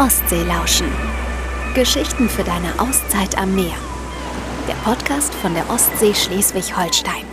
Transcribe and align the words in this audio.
Ostsee 0.00 0.44
lauschen. 0.44 0.86
Geschichten 1.74 2.28
für 2.28 2.44
deine 2.44 2.78
Auszeit 2.78 3.36
am 3.36 3.56
Meer. 3.56 3.74
Der 4.68 4.74
Podcast 4.84 5.34
von 5.34 5.54
der 5.54 5.68
Ostsee 5.68 6.14
Schleswig-Holstein. 6.14 7.24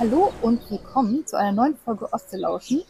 Hallo 0.00 0.32
und 0.42 0.68
willkommen 0.68 1.24
zu 1.28 1.38
einer 1.38 1.52
neuen 1.52 1.76
Folge 1.76 2.12
Ostseelauschen. 2.12 2.82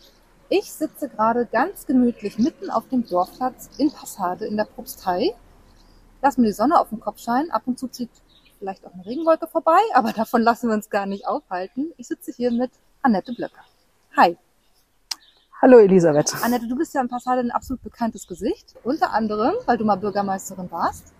Ich 0.48 0.72
sitze 0.72 1.10
gerade 1.10 1.44
ganz 1.44 1.84
gemütlich 1.84 2.38
mitten 2.38 2.70
auf 2.70 2.88
dem 2.88 3.06
Dorfplatz 3.06 3.68
in 3.76 3.92
Passade 3.92 4.46
in 4.46 4.56
der 4.56 4.64
Propstei. 4.64 5.34
Lass 6.22 6.38
mir 6.38 6.46
die 6.46 6.52
Sonne 6.52 6.80
auf 6.80 6.88
den 6.88 7.00
Kopf 7.00 7.18
scheinen. 7.20 7.50
Ab 7.50 7.64
und 7.66 7.78
zu 7.78 7.88
zieht 7.88 8.08
vielleicht 8.58 8.86
auch 8.86 8.94
eine 8.94 9.04
Regenwolke 9.04 9.46
vorbei, 9.46 9.80
aber 9.92 10.12
davon 10.12 10.40
lassen 10.40 10.68
wir 10.68 10.74
uns 10.74 10.88
gar 10.88 11.04
nicht 11.04 11.26
aufhalten. 11.26 11.92
Ich 11.98 12.08
sitze 12.08 12.32
hier 12.32 12.50
mit 12.50 12.70
Annette 13.02 13.34
Blöcker. 13.34 13.60
Hi. 14.16 14.38
Hallo 15.64 15.78
Elisabeth. 15.78 16.34
Annette, 16.42 16.68
du 16.68 16.76
bist 16.76 16.92
ja 16.92 17.00
in 17.00 17.08
Passade 17.08 17.40
ein 17.40 17.50
absolut 17.50 17.82
bekanntes 17.82 18.26
Gesicht. 18.26 18.74
Unter 18.84 19.14
anderem, 19.14 19.54
weil 19.64 19.78
du 19.78 19.86
mal 19.86 19.96
Bürgermeisterin 19.96 20.70
warst 20.70 21.14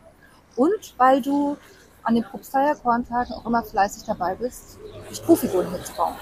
und 0.55 0.95
weil 0.98 1.23
du 1.23 1.57
an 2.02 2.15
den 2.15 2.25
Propsteier 2.25 2.75
Korntagen 2.75 3.33
auch 3.33 3.47
immer 3.47 3.62
fleißig 3.62 4.05
dabei 4.05 4.35
bist, 4.35 4.79
die 5.11 5.15
Strohfiguren 5.15 5.73
mitzubauen. 5.73 6.12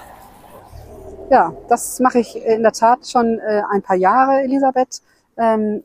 Ja, 1.29 1.53
das 1.67 1.99
mache 1.99 2.19
ich 2.19 2.37
in 2.37 2.63
der 2.63 2.71
Tat 2.71 3.05
schon 3.09 3.39
äh, 3.39 3.61
ein 3.69 3.81
paar 3.81 3.97
Jahre, 3.97 4.43
Elisabeth. 4.43 5.01
Ähm, 5.35 5.83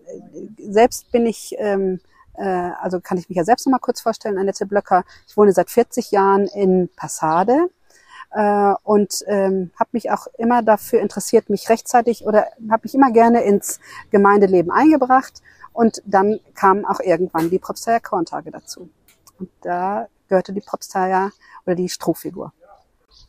selbst 0.59 1.11
bin 1.11 1.27
ich 1.27 1.57
ähm, 1.59 1.99
äh, 2.35 2.71
also 2.81 3.01
kann 3.01 3.19
ich 3.19 3.29
mich 3.29 3.35
ja 3.35 3.43
selbst 3.43 3.67
noch 3.67 3.73
mal 3.73 3.79
kurz 3.81 4.01
vorstellen, 4.01 4.39
Annette 4.39 4.65
Blöcker. 4.65 5.03
Ich 5.27 5.37
wohne 5.37 5.51
seit 5.51 5.71
40 5.71 6.13
Jahren 6.13 6.47
in 6.47 6.89
Passade 6.95 7.69
äh, 8.31 8.75
und 8.83 9.25
ähm, 9.27 9.71
habe 9.79 9.91
mich 9.93 10.11
auch 10.11 10.27
immer 10.37 10.63
dafür 10.63 11.01
interessiert, 11.01 11.51
mich 11.51 11.69
rechtzeitig 11.69 12.25
oder 12.27 12.47
habe 12.71 12.83
mich 12.85 12.95
immer 12.95 13.11
gerne 13.11 13.43
ins 13.43 13.81
Gemeindeleben 14.11 14.71
eingebracht. 14.71 15.43
Und 15.73 16.03
dann 16.07 16.41
kamen 16.55 16.85
auch 16.85 17.01
irgendwann 17.01 17.51
die 17.51 17.59
Propsteier 17.59 18.01
Korntage 18.01 18.51
dazu. 18.51 18.91
Und 19.39 19.51
da 19.63 20.09
gehörte 20.29 20.53
die 20.53 20.61
Propsteier 20.61 21.31
oder 21.65 21.77
die 21.77 21.89
Strohfigur, 21.89 22.53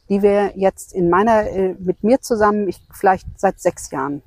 die 0.09 0.21
wir 0.21 0.57
jetzt 0.57 0.93
in 0.93 1.09
meiner, 1.09 1.47
äh, 1.47 1.75
mit 1.79 2.03
mir 2.03 2.21
zusammen, 2.21 2.67
ich 2.67 2.81
vielleicht 2.91 3.27
seit 3.39 3.59
sechs 3.59 3.91
Jahren 3.91 4.23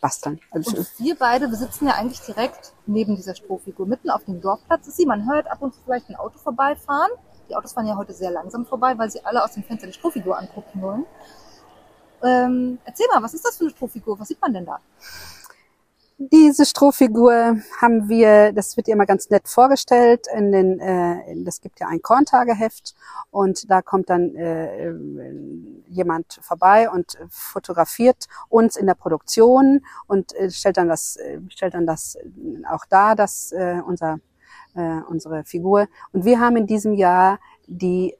basteln. 0.00 0.40
Also 0.50 0.76
und 0.76 0.98
wir 0.98 1.16
beide, 1.16 1.48
wir 1.48 1.56
sitzen 1.56 1.86
ja 1.86 1.94
eigentlich 1.94 2.20
direkt 2.20 2.72
neben 2.86 3.16
dieser 3.16 3.34
Strohfigur. 3.34 3.86
Mitten 3.86 4.10
auf 4.10 4.24
dem 4.24 4.40
Dorfplatz 4.40 4.86
ist 4.86 4.96
sie. 4.96 5.06
Man 5.06 5.28
hört 5.28 5.50
ab 5.50 5.58
und 5.60 5.74
zu 5.74 5.80
vielleicht 5.84 6.08
ein 6.08 6.16
Auto 6.16 6.38
vorbeifahren. 6.38 7.10
Die 7.48 7.56
Autos 7.56 7.72
fahren 7.72 7.86
ja 7.86 7.96
heute 7.96 8.12
sehr 8.12 8.30
langsam 8.30 8.66
vorbei, 8.66 8.96
weil 8.96 9.10
sie 9.10 9.24
alle 9.24 9.42
aus 9.42 9.52
dem 9.52 9.62
Fenster 9.62 9.86
die 9.86 9.92
Strohfigur 9.92 10.38
angucken 10.38 10.82
wollen. 10.82 11.06
Ähm, 12.22 12.78
erzähl 12.84 13.06
mal, 13.12 13.22
was 13.22 13.34
ist 13.34 13.44
das 13.44 13.56
für 13.56 13.64
eine 13.64 13.70
Strohfigur? 13.70 14.18
Was 14.18 14.28
sieht 14.28 14.40
man 14.40 14.52
denn 14.52 14.66
da? 14.66 14.80
Diese 16.18 16.64
Strohfigur 16.64 17.58
haben 17.78 18.08
wir, 18.08 18.54
das 18.54 18.78
wird 18.78 18.88
immer 18.88 19.04
ganz 19.04 19.28
nett 19.28 19.46
vorgestellt, 19.46 20.26
in 20.34 20.50
den, 20.50 20.80
äh, 20.80 21.44
das 21.44 21.60
gibt 21.60 21.78
ja 21.78 21.88
ein 21.88 22.00
Korntageheft 22.00 22.94
und 23.30 23.70
da 23.70 23.82
kommt 23.82 24.08
dann 24.08 24.34
äh, 24.34 24.94
jemand 25.88 26.38
vorbei 26.40 26.88
und 26.88 27.18
fotografiert 27.28 28.28
uns 28.48 28.76
in 28.76 28.86
der 28.86 28.94
Produktion 28.94 29.84
und 30.06 30.34
äh, 30.36 30.50
stellt 30.50 30.78
dann 30.78 30.88
das, 30.88 31.16
äh, 31.16 31.38
stellt 31.50 31.74
dann 31.74 31.84
das 31.84 32.16
auch 32.66 32.86
dar, 32.86 33.14
dass 33.14 33.52
äh, 33.52 33.82
unser, 33.86 34.18
äh, 34.76 35.00
unsere 35.08 35.44
Figur. 35.44 35.88
Und 36.12 36.24
wir 36.24 36.38
haben 36.38 36.56
in 36.56 36.66
diesem 36.66 36.94
Jahr 36.94 37.40
die 37.66 38.14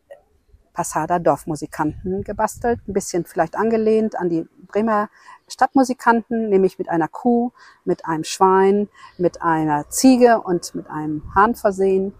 Passada 0.73 1.19
Dorfmusikanten 1.19 2.23
gebastelt, 2.23 2.81
ein 2.87 2.93
bisschen 2.93 3.25
vielleicht 3.25 3.57
angelehnt 3.57 4.19
an 4.19 4.29
die 4.29 4.47
Bremer 4.67 5.09
Stadtmusikanten, 5.49 6.51
nämlich 6.51 6.79
mit 6.79 6.89
einer 6.89 7.09
Kuh, 7.09 7.53
mit 7.84 8.05
einem 8.05 8.25
Schwein, 8.25 8.89
mit 9.17 9.41
einer 9.41 9.89
Ziege 9.89 10.41
und 10.41 10.75
mit 10.75 10.91
einem 10.91 11.22
Hahn 11.34 11.55
versehen. 11.55 12.15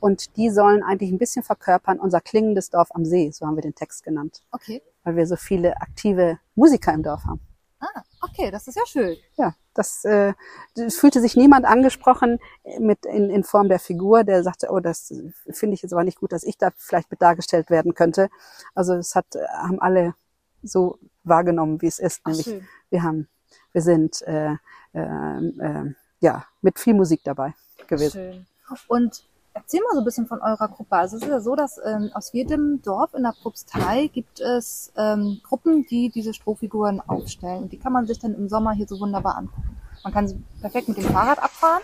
Und 0.00 0.36
die 0.36 0.50
sollen 0.50 0.82
eigentlich 0.82 1.10
ein 1.10 1.18
bisschen 1.18 1.42
verkörpern 1.42 1.98
unser 1.98 2.20
klingendes 2.20 2.68
Dorf 2.68 2.88
am 2.90 3.06
See, 3.06 3.30
so 3.30 3.46
haben 3.46 3.56
wir 3.56 3.62
den 3.62 3.74
Text 3.74 4.02
genannt. 4.02 4.42
Okay. 4.50 4.82
Weil 5.02 5.16
wir 5.16 5.26
so 5.26 5.36
viele 5.36 5.80
aktive 5.80 6.38
Musiker 6.54 6.92
im 6.92 7.02
Dorf 7.02 7.24
haben. 7.24 7.40
Ah, 7.80 8.02
okay, 8.24 8.50
das 8.50 8.66
ist 8.68 8.76
ja 8.76 8.86
schön. 8.86 9.16
Ja, 9.36 9.54
das, 9.74 10.04
äh, 10.04 10.34
das 10.74 10.96
fühlte 10.96 11.20
sich 11.20 11.36
niemand 11.36 11.64
angesprochen 11.66 12.38
mit 12.78 13.06
in, 13.06 13.30
in 13.30 13.44
Form 13.44 13.68
der 13.68 13.78
Figur, 13.78 14.24
der 14.24 14.42
sagte, 14.42 14.68
oh, 14.70 14.80
das 14.80 15.12
finde 15.50 15.74
ich 15.74 15.82
jetzt 15.82 15.92
aber 15.92 16.04
nicht 16.04 16.20
gut, 16.20 16.32
dass 16.32 16.44
ich 16.44 16.58
da 16.58 16.70
vielleicht 16.76 17.10
mit 17.10 17.22
dargestellt 17.22 17.70
werden 17.70 17.94
könnte. 17.94 18.28
Also 18.74 18.94
es 18.94 19.14
hat 19.14 19.26
haben 19.52 19.80
alle 19.80 20.14
so 20.62 20.98
wahrgenommen, 21.24 21.82
wie 21.82 21.86
es 21.86 21.98
ist. 21.98 22.20
Ach, 22.24 22.30
nämlich 22.30 22.46
schön. 22.46 22.68
wir 22.90 23.02
haben, 23.02 23.28
wir 23.72 23.82
sind 23.82 24.22
äh, 24.22 24.54
äh, 24.94 25.00
äh, 25.00 25.94
ja 26.20 26.46
mit 26.62 26.78
viel 26.78 26.94
Musik 26.94 27.22
dabei 27.24 27.54
gewesen. 27.86 28.12
Schön. 28.12 28.46
Und 28.88 29.24
erzähl 29.54 29.80
mal 29.80 29.94
so 29.94 30.00
ein 30.00 30.04
bisschen 30.04 30.26
von 30.26 30.40
eurer 30.42 30.68
Gruppe. 30.68 30.96
Also 30.96 31.16
es 31.16 31.22
ist 31.22 31.28
ja 31.28 31.40
so, 31.40 31.54
dass 31.54 31.80
ähm, 31.84 32.10
aus 32.12 32.32
jedem 32.32 32.82
Dorf 32.82 33.14
in 33.14 33.22
der 33.22 33.34
Propstei 33.40 34.08
gibt 34.08 34.40
es 34.40 34.92
ähm, 34.96 35.40
Gruppen, 35.42 35.86
die 35.86 36.10
diese 36.10 36.34
Strohfiguren 36.34 37.00
aufstellen. 37.00 37.62
Und 37.62 37.72
die 37.72 37.78
kann 37.78 37.92
man 37.92 38.06
sich 38.06 38.18
dann 38.18 38.34
im 38.34 38.48
Sommer 38.48 38.72
hier 38.72 38.86
so 38.86 39.00
wunderbar 39.00 39.38
angucken. 39.38 39.76
Man 40.02 40.12
kann 40.12 40.28
sie 40.28 40.42
perfekt 40.60 40.88
mit 40.88 40.98
dem 40.98 41.04
Fahrrad 41.04 41.42
abfahren. 41.42 41.82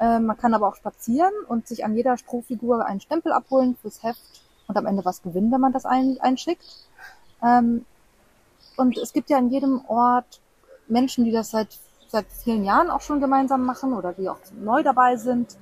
Ähm, 0.00 0.26
man 0.26 0.36
kann 0.36 0.52
aber 0.52 0.68
auch 0.68 0.74
spazieren 0.74 1.32
und 1.48 1.68
sich 1.68 1.84
an 1.84 1.94
jeder 1.94 2.18
Strohfigur 2.18 2.84
einen 2.84 3.00
Stempel 3.00 3.32
abholen 3.32 3.76
fürs 3.80 4.02
Heft 4.02 4.20
und 4.66 4.76
am 4.76 4.86
Ende 4.86 5.04
was 5.04 5.22
gewinnen, 5.22 5.52
wenn 5.52 5.60
man 5.60 5.72
das 5.72 5.86
ein, 5.86 6.18
einschickt. 6.20 6.64
Ähm, 7.42 7.86
und 8.76 8.98
es 8.98 9.12
gibt 9.12 9.30
ja 9.30 9.38
in 9.38 9.50
jedem 9.50 9.84
Ort 9.86 10.40
Menschen, 10.88 11.24
die 11.24 11.30
das 11.30 11.50
seit, 11.50 11.78
seit 12.08 12.26
vielen 12.26 12.64
Jahren 12.64 12.90
auch 12.90 13.00
schon 13.00 13.20
gemeinsam 13.20 13.64
machen 13.64 13.92
oder 13.92 14.12
die 14.12 14.28
auch 14.28 14.38
neu 14.60 14.82
dabei 14.82 15.16
sind. 15.16 15.56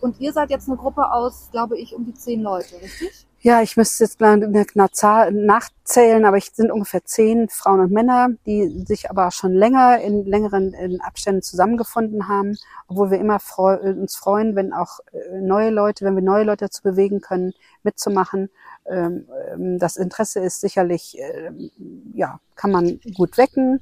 Und 0.00 0.20
ihr 0.20 0.32
seid 0.32 0.50
jetzt 0.50 0.68
eine 0.68 0.76
Gruppe 0.76 1.10
aus, 1.10 1.48
glaube 1.50 1.78
ich, 1.78 1.94
um 1.94 2.04
die 2.04 2.14
zehn 2.14 2.42
Leute, 2.42 2.76
richtig? 2.80 3.26
Ja, 3.40 3.62
ich 3.62 3.76
müsste 3.76 4.02
jetzt 4.02 4.20
nachzählen, 4.20 6.24
aber 6.24 6.36
ich 6.36 6.50
sind 6.52 6.72
ungefähr 6.72 7.04
zehn 7.04 7.48
Frauen 7.48 7.78
und 7.78 7.92
Männer, 7.92 8.30
die 8.44 8.84
sich 8.86 9.08
aber 9.08 9.30
schon 9.30 9.52
länger 9.52 10.00
in 10.00 10.24
längeren 10.24 10.74
Abständen 11.00 11.42
zusammengefunden 11.42 12.26
haben, 12.26 12.56
obwohl 12.88 13.12
wir 13.12 13.20
immer 13.20 13.38
freu 13.38 13.78
uns 13.78 14.16
freuen, 14.16 14.56
wenn 14.56 14.72
auch 14.72 14.98
äh, 15.12 15.40
neue 15.40 15.70
Leute, 15.70 16.04
wenn 16.04 16.16
wir 16.16 16.22
neue 16.22 16.42
Leute 16.42 16.64
dazu 16.64 16.82
bewegen 16.82 17.20
können, 17.20 17.52
mitzumachen. 17.84 18.50
Ähm, 18.86 19.28
ähm, 19.52 19.78
Das 19.78 19.96
Interesse 19.96 20.40
ist 20.40 20.60
sicherlich, 20.60 21.16
ähm, 21.18 21.70
ja, 22.14 22.40
kann 22.56 22.72
man 22.72 23.00
gut 23.14 23.38
wecken. 23.38 23.80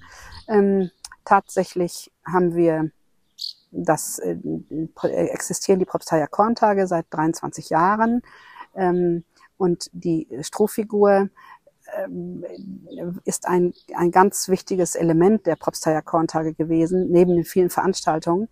Tatsächlich 1.25 2.13
haben 2.27 2.55
wir 2.55 2.91
das 3.77 4.19
äh, 4.19 4.37
existieren 5.03 5.79
die 5.79 5.85
Propsteier 5.85 6.27
Korntage 6.27 6.87
seit 6.87 7.07
23 7.11 7.71
Jahren. 7.71 8.23
Ähm, 8.75 9.25
und 9.57 9.89
die 9.93 10.29
Strohfigur 10.41 11.29
ähm, 11.97 12.45
ist 13.25 13.47
ein, 13.47 13.73
ein 13.95 14.11
ganz 14.11 14.49
wichtiges 14.49 14.95
Element 14.95 15.47
der 15.47 15.57
Propsteier 15.57 16.03
Korntage 16.03 16.55
gewesen, 16.55 17.11
neben 17.11 17.35
den 17.35 17.45
vielen 17.45 17.71
Veranstaltungen. 17.71 18.49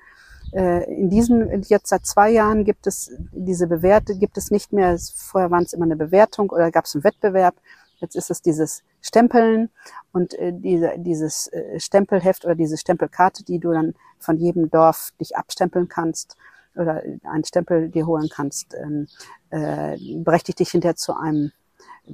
Äh, 0.52 0.84
in 0.92 1.08
diesem, 1.08 1.62
jetzt 1.62 1.88
seit 1.88 2.06
zwei 2.06 2.30
Jahren 2.30 2.64
gibt 2.64 2.86
es 2.86 3.10
diese 3.32 3.66
Bewerte, 3.66 4.16
gibt 4.16 4.36
es 4.36 4.50
nicht 4.50 4.72
mehr, 4.72 4.98
vorher 5.14 5.50
waren 5.50 5.64
es 5.64 5.72
immer 5.72 5.86
eine 5.86 5.96
Bewertung 5.96 6.50
oder 6.50 6.70
gab 6.70 6.84
es 6.84 6.94
einen 6.94 7.04
Wettbewerb. 7.04 7.54
Jetzt 8.00 8.16
ist 8.16 8.30
es 8.30 8.42
dieses 8.42 8.82
Stempeln 9.02 9.68
und 10.12 10.34
äh, 10.34 10.52
diese, 10.54 10.92
dieses 10.96 11.48
äh, 11.48 11.78
Stempelheft 11.78 12.44
oder 12.44 12.54
diese 12.54 12.78
Stempelkarte, 12.78 13.44
die 13.44 13.58
du 13.58 13.72
dann 13.72 13.94
von 14.18 14.38
jedem 14.38 14.70
Dorf 14.70 15.12
dich 15.20 15.36
abstempeln 15.36 15.88
kannst 15.88 16.36
oder 16.74 17.02
einen 17.24 17.44
Stempel 17.44 17.90
dir 17.90 18.06
holen 18.06 18.28
kannst, 18.32 18.74
ähm, 18.74 19.06
äh, 19.50 19.98
berechtigt 20.16 20.58
dich 20.60 20.70
hinterher 20.70 20.96
zu 20.96 21.14
einem 21.14 21.52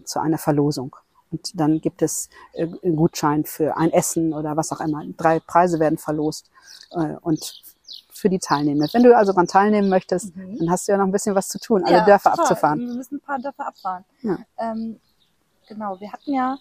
zu 0.04 0.20
einer 0.20 0.38
Verlosung. 0.38 0.96
Und 1.30 1.58
dann 1.60 1.80
gibt 1.80 2.02
es 2.02 2.28
äh, 2.54 2.66
einen 2.82 2.96
Gutschein 2.96 3.44
für 3.44 3.76
ein 3.76 3.92
Essen 3.92 4.32
oder 4.32 4.56
was 4.56 4.72
auch 4.72 4.80
immer. 4.80 5.02
Drei 5.16 5.40
Preise 5.40 5.78
werden 5.78 5.98
verlost 5.98 6.50
äh, 6.92 7.14
und 7.20 7.62
für 8.10 8.28
die 8.28 8.38
Teilnehmer. 8.38 8.86
Wenn 8.92 9.02
du 9.04 9.16
also 9.16 9.32
daran 9.32 9.46
teilnehmen 9.46 9.88
möchtest, 9.88 10.34
Mhm. 10.36 10.58
dann 10.58 10.70
hast 10.70 10.88
du 10.88 10.92
ja 10.92 10.98
noch 10.98 11.04
ein 11.06 11.12
bisschen 11.12 11.34
was 11.34 11.48
zu 11.48 11.58
tun, 11.60 11.84
alle 11.84 12.04
Dörfer 12.04 12.30
total. 12.30 12.44
abzufahren. 12.44 12.78
Wir 12.80 12.94
müssen 12.94 13.16
ein 13.16 13.20
paar 13.20 13.38
Dörfer 13.38 13.66
abfahren. 13.68 14.04
Ja. 14.22 14.38
Ähm, 14.58 14.98
genau, 15.68 16.00
wir 16.00 16.12
hatten 16.12 16.34
ja, 16.34 16.58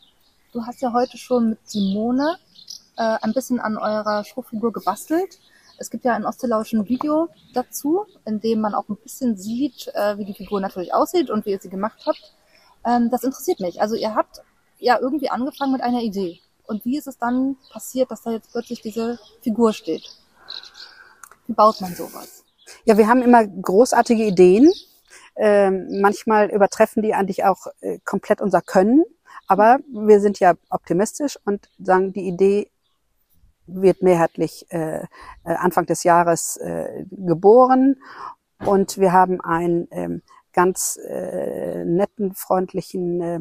du 0.57 0.65
hast 0.65 0.81
ja 0.81 0.91
heute 0.91 1.17
schon 1.17 1.51
mit 1.51 1.59
Simone 1.69 2.37
äh, 2.97 3.17
ein 3.21 3.31
bisschen 3.31 3.59
an 3.59 3.77
eurer 3.77 4.23
Strohfigur 4.23 4.73
gebastelt. 4.73 5.39
Es 5.77 5.91
gibt 5.91 6.03
ja 6.03 6.13
ein 6.13 6.25
Ostelauschen 6.25 6.89
Video 6.89 7.29
dazu, 7.53 8.07
in 8.25 8.39
dem 8.39 8.61
man 8.61 8.73
auch 8.73 8.89
ein 8.89 8.97
bisschen 8.97 9.37
sieht, 9.37 9.91
äh, 9.93 10.17
wie 10.17 10.25
die 10.25 10.33
Figur 10.33 10.59
natürlich 10.59 10.95
aussieht 10.95 11.29
und 11.29 11.45
wie 11.45 11.51
ihr 11.51 11.59
sie 11.59 11.69
gemacht 11.69 12.01
habt. 12.07 12.33
Ähm, 12.83 13.11
das 13.11 13.23
interessiert 13.23 13.59
mich. 13.59 13.79
Also 13.81 13.95
ihr 13.95 14.15
habt 14.15 14.41
ja 14.79 14.97
irgendwie 14.99 15.29
angefangen 15.29 15.73
mit 15.73 15.81
einer 15.81 16.01
Idee. 16.01 16.39
Und 16.65 16.83
wie 16.85 16.97
ist 16.97 17.07
es 17.07 17.19
dann 17.19 17.55
passiert, 17.71 18.09
dass 18.09 18.23
da 18.23 18.31
jetzt 18.31 18.51
plötzlich 18.51 18.81
diese 18.81 19.19
Figur 19.41 19.73
steht? 19.73 20.09
Wie 21.45 21.53
baut 21.53 21.79
man 21.81 21.93
sowas? 21.93 22.43
Ja, 22.83 22.97
wir 22.97 23.07
haben 23.07 23.21
immer 23.21 23.45
großartige 23.45 24.25
Ideen. 24.25 24.73
Ähm, 25.35 26.01
manchmal 26.01 26.49
übertreffen 26.49 27.03
die 27.03 27.13
eigentlich 27.13 27.43
auch 27.45 27.67
äh, 27.81 27.99
komplett 28.03 28.41
unser 28.41 28.63
Können. 28.63 29.05
Aber 29.47 29.79
wir 29.87 30.19
sind 30.19 30.39
ja 30.39 30.53
optimistisch 30.69 31.37
und 31.45 31.69
sagen, 31.79 32.13
die 32.13 32.27
Idee 32.27 32.69
wird 33.65 34.01
mehrheitlich 34.01 34.65
äh, 34.69 34.99
äh, 34.99 35.05
Anfang 35.43 35.85
des 35.85 36.03
Jahres 36.03 36.57
äh, 36.57 37.05
geboren 37.11 37.97
und 38.65 38.97
wir 38.97 39.11
haben 39.11 39.41
einen 39.41 39.87
ähm, 39.91 40.21
ganz 40.53 40.97
äh, 41.07 41.85
netten, 41.85 42.33
freundlichen 42.33 43.21
äh, 43.21 43.39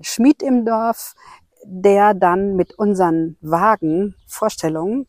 Schmied 0.00 0.42
im 0.42 0.64
Dorf, 0.64 1.14
der 1.64 2.14
dann 2.14 2.56
mit 2.56 2.74
unseren 2.74 3.36
Wagen, 3.40 4.16
Vorstellungen, 4.26 5.06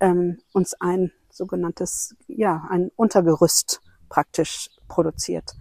ähm, 0.00 0.38
uns 0.52 0.74
ein 0.74 1.12
sogenanntes, 1.30 2.16
ja, 2.26 2.66
ein 2.70 2.90
Untergerüst 2.96 3.82
praktisch 4.08 4.70
produziert. 4.88 5.54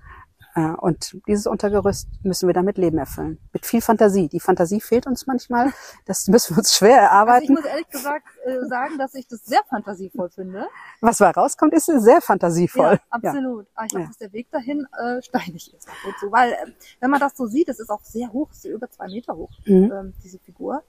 Äh, 0.56 0.70
Und 0.78 1.18
dieses 1.28 1.48
Untergerüst 1.48 2.08
müssen 2.24 2.48
wir 2.48 2.54
dann 2.54 2.64
mit 2.66 2.78
Leben 2.78 2.98
erfüllen. 2.98 3.38
Mit 3.52 3.66
viel 3.66 3.82
Fantasie. 3.82 4.30
Die 4.30 4.40
Fantasie 4.40 4.80
fehlt 4.80 5.06
uns 5.06 5.28
manchmal. 5.28 5.74
Das 6.06 6.28
müssen 6.30 6.56
wir 6.56 6.60
uns 6.60 6.74
schwer 6.76 6.96
Also 6.96 7.04
ich 7.04 7.12
erarbeiten. 7.12 7.54
muss 7.56 7.66
ehrlich 7.66 7.90
gesagt 7.90 8.26
äh, 8.46 8.66
sagen, 8.68 8.98
dass 8.98 9.14
ich 9.16 9.28
das 9.28 9.44
sehr 9.46 9.60
fantasievoll 9.70 10.30
finde. 10.30 10.68
Was 11.02 11.18
da 11.18 11.30
rauskommt, 11.32 11.74
ist 11.74 11.86
sehr 11.88 12.22
fantasievoll. 12.22 12.94
Ja, 12.94 13.00
absolut. 13.10 13.68
Aber 13.76 13.86
ich 13.86 13.90
glaube, 13.92 14.04
Ja. 14.04 14.08
dass 14.08 14.18
der 14.18 14.32
Weg 14.34 14.50
dahin 14.52 14.88
äh, 14.98 15.22
steinig 15.22 15.74
ist. 15.74 15.88
und 16.08 16.18
zu. 16.20 16.32
Weil, 16.32 16.54
äh, 16.54 16.72
wenn 17.02 17.10
man 17.12 17.20
das 17.20 17.36
so 17.36 17.48
sieht, 17.48 17.68
es 17.68 17.80
ist 17.80 17.90
auch 17.90 18.04
sehr 18.04 18.32
hoch, 18.32 18.50
es 18.52 18.60
ist 18.60 18.66
über 18.72 18.90
zwei 18.90 19.08
Meter 19.08 19.36
hoch, 19.36 19.52
Mhm. 19.66 19.92
ähm, 19.92 20.14
diese 20.24 20.40
Figur. 20.40 20.84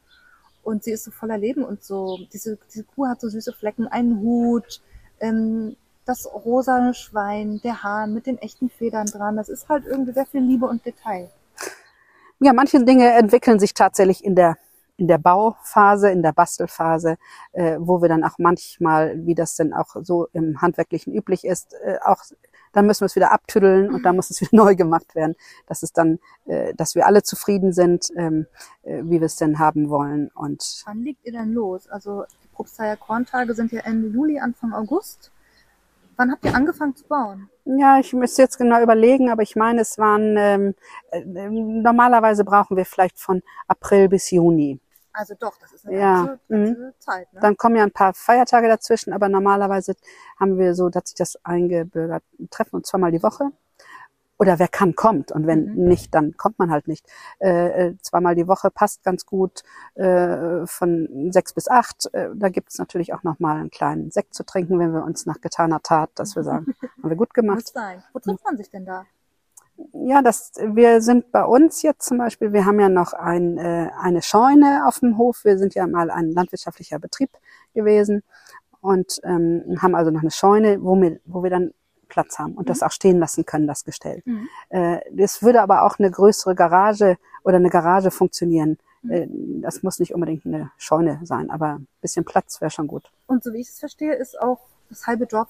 Und 0.63 0.85
sie 0.85 0.93
ist 0.93 1.05
so 1.05 1.11
voller 1.11 1.39
Leben 1.39 1.65
und 1.65 1.83
so, 1.85 2.19
diese, 2.33 2.59
diese 2.73 2.85
Kuh 2.85 3.07
hat 3.07 3.21
so 3.21 3.29
süße 3.29 3.53
Flecken, 3.53 3.87
einen 3.89 4.19
Hut, 4.21 4.81
ähm, 5.21 5.77
das 6.07 6.27
rosane 6.27 6.95
Schwein, 6.95 7.61
der 7.63 7.83
Hahn 7.83 8.15
mit 8.15 8.27
den 8.27 8.39
echten 8.39 8.71
Federn 8.71 9.07
dran. 9.07 9.37
Das 9.37 9.49
ist 9.49 9.69
halt 9.69 9.85
irgendwie 9.87 10.13
sehr 10.13 10.27
viel 10.27 10.41
Liebe 10.41 10.67
und 10.67 10.87
Detail. 10.87 11.31
Ja, 12.39 12.53
manche 12.53 12.85
Dinge 12.85 13.13
entwickeln 13.13 13.59
sich 13.59 13.75
tatsächlich 13.75 14.25
in 14.25 14.35
der 14.35 14.57
in 14.99 15.09
der 15.09 15.19
Bauphase, 15.19 16.11
in 16.11 16.23
der 16.23 16.33
Bastelphase, 16.33 17.19
äh, 17.53 17.77
wo 17.79 18.01
wir 18.01 18.09
dann 18.09 18.25
auch 18.25 18.39
manchmal, 18.39 19.27
wie 19.27 19.35
das 19.35 19.55
denn 19.55 19.75
auch 19.75 19.95
so 20.03 20.27
im 20.33 20.63
Handwerklichen 20.63 21.13
üblich 21.13 21.45
ist, 21.45 21.75
äh, 21.85 21.99
auch 22.03 22.23
dann 22.73 22.87
müssen 22.87 23.01
wir 23.01 23.07
es 23.07 23.17
wieder 23.17 23.33
abtüddeln 23.33 23.93
und 23.93 24.03
dann 24.05 24.17
muss 24.17 24.31
es 24.31 24.41
wieder 24.41 24.51
neu 24.65 24.75
gemacht 24.75 25.15
werden, 25.15 25.35
dass 25.67 25.83
es 25.83 25.93
dann, 25.93 26.19
äh, 26.45 26.75
dass 26.75 26.95
wir 26.95 27.07
alle 27.07 27.23
zufrieden 27.23 27.73
sind, 27.73 28.09
ähm, 28.17 28.47
äh, 28.83 29.03
wie 29.05 29.21
wir 29.21 29.27
es 29.27 29.37
denn 29.37 29.59
haben 29.59 29.89
wollen. 29.89 30.31
Und 30.35 30.83
Wann 30.87 31.03
legt 31.03 31.25
ihr 31.25 31.33
denn 31.33 31.53
los? 31.53 31.89
Also 31.89 32.25
die 32.43 32.49
Probstheier 32.49 32.97
Korntage 32.97 33.55
sind 33.55 33.73
ja 33.73 33.81
Ende 33.81 34.09
Juli, 34.09 34.39
Anfang 34.39 34.73
August. 34.73 35.31
Wann 36.17 36.33
habt 36.33 36.45
ihr 36.45 36.55
angefangen 36.55 36.97
zu 36.97 37.07
bauen? 37.07 37.51
Ja, 37.65 37.99
ich 37.99 38.13
müsste 38.13 38.43
jetzt 38.43 38.59
genau 38.59 38.81
überlegen, 38.81 39.31
aber 39.31 39.43
ich 39.43 39.57
meine, 39.57 39.81
es 39.81 39.99
waren 39.99 40.37
ähm, 40.39 40.75
äh, 41.11 41.21
normalerweise 41.25 42.45
brauchen 42.45 42.77
wir 42.77 42.85
vielleicht 42.85 43.19
von 43.19 43.43
April 43.67 44.09
bis 44.09 44.31
Juni. 44.31 44.81
Also 45.13 45.35
doch, 45.39 45.57
das 45.59 45.73
ist 45.73 45.87
eine 45.87 45.99
Ja, 45.99 46.25
ganze, 46.27 46.39
ganze 46.49 46.95
Zeit. 46.99 47.33
Ne? 47.33 47.41
Dann 47.41 47.57
kommen 47.57 47.77
ja 47.77 47.83
ein 47.83 47.91
paar 47.91 48.13
Feiertage 48.15 48.69
dazwischen, 48.69 49.13
aber 49.13 49.29
normalerweise 49.29 49.95
haben 50.39 50.59
wir 50.59 50.75
so, 50.75 50.91
dass 50.91 51.05
sich 51.09 51.15
das 51.17 51.39
eingebürgert. 51.43 52.23
Treffen 52.51 52.77
uns 52.77 52.89
zweimal 52.89 53.13
die 53.13 53.23
Woche. 53.23 53.51
Oder 54.39 54.59
wer 54.59 54.69
kann, 54.69 54.95
kommt. 54.95 55.33
Und 55.33 55.47
wenn 55.47 55.75
Mhm. 55.75 55.85
nicht, 55.89 56.15
dann 56.15 56.37
kommt 56.37 56.59
man 56.59 56.71
halt 56.71 56.89
nicht. 56.89 57.07
Äh, 57.39 57.89
äh, 57.89 57.97
zweimal 58.03 58.35
die 58.35 58.47
Woche 58.47 58.71
passt 58.71 59.03
ganz 59.03 59.25
gut 59.25 59.63
äh, 59.95 60.67
von 60.67 61.31
sechs 61.33 61.55
bis 61.55 61.69
acht. 61.69 62.13
Äh, 62.13 62.31
da 62.35 62.49
gibt 62.51 62.71
es 62.71 62.79
natürlich 62.79 63.15
auch 63.15 63.23
noch 63.23 63.39
mal 63.39 63.57
einen 63.57 63.71
kleinen 63.71 64.11
Sekt 64.11 64.35
zu 64.35 64.45
trinken, 64.45 64.79
wenn 64.79 64.93
wir 64.93 65.05
uns 65.05 65.25
nach 65.27 65.41
getaner 65.41 65.83
Tat, 65.83 66.11
dass 66.17 66.37
wir 66.37 66.43
sagen, 66.45 66.67
haben 67.03 67.11
wir 67.11 67.17
gut 67.17 67.33
gemacht. 67.35 67.57
Muss 67.57 67.73
sein. 67.73 68.03
Wo 68.13 68.19
trifft 68.19 68.45
man 68.45 68.57
sich 68.57 68.71
denn 68.71 68.85
da? 68.85 69.07
Ja, 69.93 70.23
das, 70.23 70.53
wir 70.57 71.03
sind 71.03 71.33
bei 71.33 71.45
uns 71.45 71.83
jetzt 71.83 72.07
zum 72.07 72.17
Beispiel, 72.19 72.53
wir 72.55 72.65
haben 72.65 72.81
ja 72.81 72.89
noch 72.89 73.13
ein, 73.13 73.59
äh, 73.59 73.91
eine 74.01 74.23
Scheune 74.23 74.85
auf 74.87 75.01
dem 75.01 75.19
Hof. 75.19 75.45
Wir 75.45 75.59
sind 75.59 75.75
ja 75.75 75.87
mal 75.87 76.11
ein 76.11 76.31
landwirtschaftlicher 76.31 76.99
Betrieb 76.99 77.31
gewesen 77.75 78.23
und 78.81 79.21
ähm, 79.25 79.79
haben 79.83 79.95
also 79.95 80.11
noch 80.11 80.23
eine 80.23 80.31
Scheune, 80.31 80.83
wo 80.83 80.97
wir, 81.01 81.21
wo 81.27 81.43
wir 81.43 81.51
dann 81.51 81.73
Platz 82.17 82.39
haben 82.39 82.55
und 82.55 82.71
das 82.71 82.83
auch 82.83 82.91
stehen 82.91 83.19
lassen 83.19 83.45
können, 83.45 83.67
das 83.67 83.85
Gestell. 83.85 84.23
Mhm. 84.25 84.49
Äh, 84.71 85.01
es 85.19 85.43
würde 85.43 85.61
aber 85.61 85.83
auch 85.83 85.99
eine 85.99 86.11
größere 86.11 86.55
Garage 86.55 87.19
oder 87.45 87.57
eine 87.57 87.69
Garage 87.69 88.11
funktionieren. 88.11 88.79
Äh, 89.07 89.27
das 89.61 89.83
muss 89.83 89.99
nicht 89.99 90.15
unbedingt 90.15 90.47
eine 90.47 90.71
Scheune 90.79 91.21
sein, 91.25 91.51
aber 91.51 91.75
ein 91.75 91.89
bisschen 92.01 92.25
Platz 92.25 92.59
wäre 92.63 92.71
schon 92.71 92.87
gut. 92.87 93.11
Und 93.27 93.45
so 93.45 93.53
wie 93.53 93.61
ich 93.61 93.69
es 93.69 93.79
verstehe, 93.79 94.15
ist 94.15 94.41
auch 94.41 94.61
das 94.89 95.07
halbe 95.07 95.27
Dorf 95.27 95.49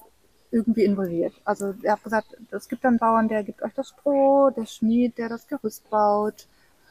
irgendwie 0.50 0.82
involviert. 0.82 1.34
Also 1.44 1.72
ihr 1.82 1.92
habt 1.92 2.02
gesagt, 2.02 2.36
es 2.50 2.68
gibt 2.68 2.84
einen 2.84 2.98
Bauern, 2.98 3.28
der 3.28 3.44
gibt 3.44 3.62
euch 3.62 3.74
das 3.74 3.90
Stroh, 3.90 4.50
der 4.50 4.66
Schmied, 4.66 5.18
der 5.18 5.28
das 5.28 5.46
Gerüst 5.46 5.88
baut. 5.88 6.48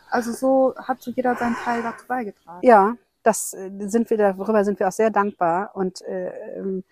Also 0.10 0.32
so 0.32 0.74
hat 0.78 1.02
so 1.02 1.12
jeder 1.12 1.36
seinen 1.36 1.56
Teil 1.56 1.84
dazu 1.84 2.06
beigetragen. 2.08 2.66
Ja, 2.66 2.96
das 3.24 3.54
äh, 3.54 3.70
sind 3.88 4.10
wir 4.10 4.18
darüber 4.18 4.64
sind 4.64 4.80
wir 4.80 4.88
auch 4.88 4.94
sehr 4.94 5.10
dankbar 5.10 5.72
und 5.74 6.02
äh, 6.04 6.60
ähm, 6.60 6.86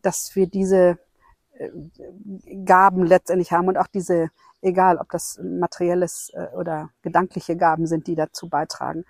dass 0.00 0.36
wir 0.36 0.46
diese 0.46 0.98
Gaben 2.64 3.04
letztendlich 3.04 3.52
haben 3.52 3.68
und 3.68 3.76
auch 3.76 3.86
diese, 3.86 4.30
egal 4.62 4.96
ob 4.98 5.10
das 5.10 5.40
materielles 5.42 6.30
äh, 6.34 6.46
oder 6.56 6.90
gedankliche 7.02 7.56
Gaben 7.56 7.86
sind, 7.86 8.06
die 8.06 8.14
dazu 8.14 8.48
beitragen. 8.48 9.04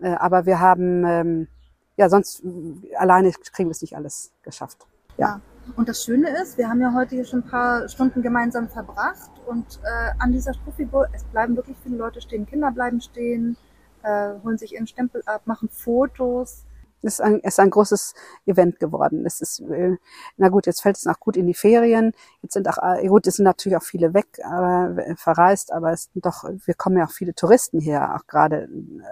Äh, 0.00 0.14
aber 0.14 0.46
wir 0.46 0.60
haben 0.60 1.04
ähm, 1.04 1.48
ja 1.96 2.08
sonst 2.08 2.42
äh, 2.44 2.96
alleine 2.96 3.30
kriegen 3.32 3.68
wir 3.68 3.72
es 3.72 3.82
nicht 3.82 3.96
alles 3.96 4.32
geschafft. 4.42 4.86
Ja. 5.16 5.40
Und 5.76 5.88
das 5.88 6.02
Schöne 6.02 6.28
ist, 6.42 6.58
wir 6.58 6.68
haben 6.68 6.80
ja 6.80 6.92
heute 6.92 7.14
hier 7.14 7.24
schon 7.24 7.40
ein 7.40 7.48
paar 7.48 7.88
Stunden 7.88 8.20
gemeinsam 8.20 8.68
verbracht 8.68 9.30
und 9.46 9.78
äh, 9.84 10.10
an 10.18 10.32
dieser 10.32 10.54
Strohfigur, 10.54 11.06
es 11.12 11.22
bleiben 11.24 11.54
wirklich 11.54 11.76
viele 11.84 11.96
Leute 11.96 12.20
stehen, 12.20 12.46
Kinder 12.46 12.72
bleiben 12.72 13.00
stehen, 13.00 13.56
äh, 14.02 14.32
holen 14.42 14.58
sich 14.58 14.74
ihren 14.74 14.88
Stempel 14.88 15.22
ab, 15.24 15.42
machen 15.44 15.68
Fotos. 15.68 16.64
Es 17.02 17.14
ist 17.14 17.20
ein, 17.20 17.40
es 17.42 17.54
ist 17.54 17.60
ein 17.60 17.70
großes 17.70 18.14
Event 18.46 18.78
geworden. 18.80 19.24
Es 19.26 19.40
ist, 19.40 19.60
äh, 19.60 19.96
na 20.36 20.48
gut, 20.48 20.66
jetzt 20.66 20.82
fällt 20.82 20.96
es 20.96 21.04
noch 21.04 21.20
gut 21.20 21.36
in 21.36 21.46
die 21.46 21.54
Ferien. 21.54 22.12
Jetzt 22.42 22.54
sind 22.54 22.68
auch, 22.68 22.78
äh, 22.82 23.06
gut, 23.08 23.26
es 23.26 23.36
sind 23.36 23.44
natürlich 23.44 23.76
auch 23.76 23.82
viele 23.82 24.14
weg, 24.14 24.26
aber 24.44 24.96
äh, 24.98 25.16
verreist, 25.16 25.72
aber 25.72 25.92
es 25.92 26.10
sind 26.12 26.24
doch, 26.26 26.44
wir 26.44 26.74
kommen 26.74 26.98
ja 26.98 27.04
auch 27.06 27.10
viele 27.12 27.34
Touristen 27.34 27.80
her, 27.80 28.14
auch 28.16 28.26
gerade 28.26 28.68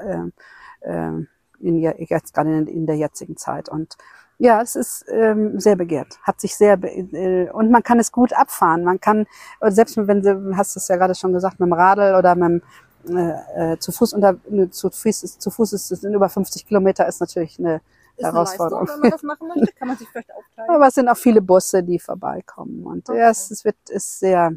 äh, 0.07 0.89
äh, 0.89 1.27
in, 1.61 1.77
je- 1.77 1.95
jetzt 2.09 2.35
gerade 2.35 2.57
in, 2.57 2.67
in 2.67 2.87
der 2.87 2.97
jetzigen 2.97 3.37
Zeit. 3.37 3.69
Und 3.69 3.97
ja, 4.39 4.63
es 4.63 4.75
ist 4.75 5.05
ähm, 5.11 5.61
sehr 5.61 5.77
begehrt, 5.77 6.19
hat 6.23 6.41
sich 6.41 6.57
sehr 6.57 6.79
äh, 6.83 7.51
und 7.51 7.71
man 7.71 7.83
kann 7.83 7.99
es 7.99 8.11
gut 8.11 8.33
abfahren. 8.33 8.85
Man 8.85 8.99
kann 8.99 9.27
selbst 9.61 9.99
wenn 9.99 10.23
du 10.23 10.57
hast 10.57 10.77
es 10.77 10.89
ja 10.89 10.97
gerade 10.97 11.15
schon 11.15 11.35
gesagt 11.35 11.61
mit 11.61 11.67
dem 11.67 11.75
Radl 11.75 12.15
oder 12.15 12.35
mit 12.35 12.49
dem 12.49 12.63
äh, 13.09 13.73
äh, 13.73 13.79
zu 13.79 13.93
Fuß 13.93 14.13
unter 14.13 14.37
ne, 14.49 14.71
zu 14.71 14.91
Fuß 14.91 15.23
ist, 15.23 15.41
zu 15.41 15.51
Fuß 15.51 15.73
ist 15.73 15.91
es 15.91 16.01
sind 16.01 16.15
über 16.15 16.29
50 16.29 16.67
Kilometer 16.67 17.07
ist 17.09 17.21
natürlich 17.21 17.59
eine 17.59 17.81
Ist 18.17 18.25
eine 18.25 18.33
Herausforderung. 18.35 18.87
Leistung, 18.87 19.03
wenn 19.03 19.11
man 19.11 19.11
das 19.11 19.23
machen 19.23 19.49
möchte, 19.49 19.73
kann 19.79 19.89
man 19.89 19.97
sich 19.97 20.09
vielleicht 20.09 20.33
aufteilen. 20.35 20.71
Aber 20.71 20.87
es 20.89 20.95
sind 20.95 21.09
auch 21.09 21.17
viele 21.17 21.41
Busse, 21.43 21.83
die 21.83 21.99
vorbeikommen 21.99 22.85
und 22.85 23.09
Okay. 23.09 23.19
ja, 23.19 23.31
es, 23.31 23.51
es 23.51 23.65
wird 23.65 23.77
ist 23.89 24.19
sehr 24.21 24.53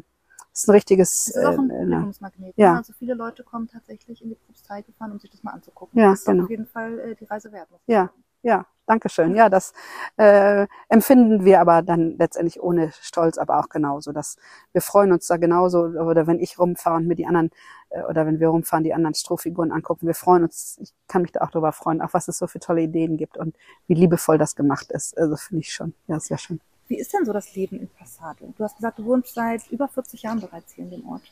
ist 0.52 0.68
ein 0.68 0.72
richtiges 0.72 1.28
Es 1.28 1.36
ist 1.36 1.44
auch 1.44 1.58
ein 1.58 1.70
äh, 1.70 1.78
Publikumsmagnet. 1.80 2.54
ja. 2.56 2.72
ne? 2.72 2.78
Also 2.78 2.92
viele 2.92 3.14
Leute 3.14 3.42
kommen 3.42 3.66
tatsächlich 3.68 4.22
in 4.22 4.28
die 4.28 4.36
Propstei 4.36 4.82
gefahren, 4.82 5.10
um 5.12 5.18
sich 5.18 5.30
das 5.30 5.42
mal 5.42 5.50
anzugucken. 5.52 5.98
Ja, 6.00 6.10
das 6.10 6.20
ist 6.20 6.26
genau. 6.26 6.44
auf 6.44 6.50
jeden 6.50 6.66
Fall 6.66 6.98
äh, 7.00 7.14
die 7.16 7.24
Reise 7.24 7.50
wert. 7.50 7.68
Ja, 7.86 8.06
sagen. 8.06 8.23
Ja, 8.44 8.66
danke 8.86 9.08
schön. 9.08 9.34
Ja, 9.34 9.48
das 9.48 9.72
äh, 10.16 10.66
empfinden 10.88 11.44
wir 11.44 11.60
aber 11.60 11.82
dann 11.82 12.16
letztendlich 12.18 12.62
ohne 12.62 12.92
Stolz, 13.00 13.38
aber 13.38 13.58
auch 13.58 13.68
genauso. 13.68 14.12
Dass 14.12 14.36
wir 14.72 14.82
freuen 14.82 15.12
uns 15.12 15.26
da 15.26 15.38
genauso, 15.38 15.80
oder 15.80 16.26
wenn 16.26 16.38
ich 16.38 16.58
rumfahre 16.58 16.96
und 16.96 17.08
mir 17.08 17.14
die 17.16 17.26
anderen, 17.26 17.50
äh, 17.90 18.02
oder 18.02 18.26
wenn 18.26 18.40
wir 18.40 18.48
rumfahren, 18.48 18.84
die 18.84 18.94
anderen 18.94 19.14
Strohfiguren 19.14 19.72
angucken, 19.72 20.06
wir 20.06 20.14
freuen 20.14 20.44
uns, 20.44 20.78
ich 20.80 20.92
kann 21.08 21.22
mich 21.22 21.32
da 21.32 21.40
auch 21.40 21.50
darüber 21.50 21.72
freuen, 21.72 22.02
auch 22.02 22.12
was 22.12 22.28
es 22.28 22.38
so 22.38 22.46
für 22.46 22.60
tolle 22.60 22.82
Ideen 22.82 23.16
gibt 23.16 23.36
und 23.38 23.56
wie 23.86 23.94
liebevoll 23.94 24.38
das 24.38 24.54
gemacht 24.56 24.92
ist. 24.92 25.16
Also 25.16 25.36
finde 25.36 25.62
ich 25.62 25.72
schon, 25.72 25.94
ja, 26.06 26.20
sehr 26.20 26.38
schön. 26.38 26.60
Wie 26.86 26.98
ist 26.98 27.14
denn 27.14 27.24
so 27.24 27.32
das 27.32 27.54
Leben 27.54 27.80
in 27.80 27.88
Passade? 27.88 28.52
Du 28.58 28.62
hast 28.62 28.76
gesagt, 28.76 28.98
du 28.98 29.06
wohnst 29.06 29.34
seit 29.34 29.66
über 29.70 29.88
40 29.88 30.22
Jahren 30.22 30.40
bereits 30.40 30.74
hier 30.74 30.84
in 30.84 30.90
dem 30.90 31.08
Ort. 31.08 31.22